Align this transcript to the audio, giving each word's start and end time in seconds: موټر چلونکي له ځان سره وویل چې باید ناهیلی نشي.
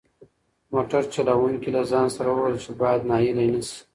موټر 0.73 1.03
چلونکي 1.13 1.69
له 1.75 1.81
ځان 1.91 2.07
سره 2.15 2.29
وویل 2.31 2.57
چې 2.63 2.71
باید 2.81 3.01
ناهیلی 3.09 3.47
نشي. 3.53 3.79